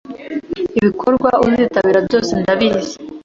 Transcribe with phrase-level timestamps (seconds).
[0.79, 2.95] ibikorwa uzitabira byose ndabizi